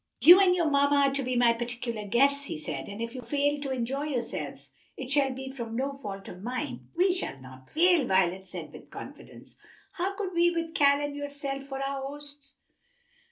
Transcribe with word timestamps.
"You 0.19 0.39
and 0.39 0.55
your 0.55 0.67
mamma 0.67 0.95
are 0.95 1.13
to 1.13 1.21
be 1.21 1.35
my 1.35 1.53
particular 1.53 2.07
guests," 2.07 2.45
he 2.45 2.57
said, 2.57 2.87
"and 2.89 2.99
if 3.03 3.13
you 3.13 3.21
fail 3.21 3.59
to 3.61 3.69
enjoy 3.69 4.05
yourselves 4.05 4.71
it 4.97 5.11
shall 5.11 5.31
be 5.31 5.51
from 5.51 5.75
no 5.75 5.93
fault 5.93 6.27
of 6.27 6.41
mine." 6.41 6.89
"We 6.95 7.13
shall 7.15 7.39
not 7.39 7.69
fail," 7.69 8.07
Violet 8.07 8.47
said 8.47 8.73
with 8.73 8.89
confidence. 8.89 9.57
"How 9.91 10.15
could 10.17 10.33
we 10.33 10.49
with 10.49 10.73
Cal 10.73 10.99
and 11.01 11.15
yourself 11.15 11.65
for 11.65 11.79
our 11.83 12.01
hosts?" 12.07 12.55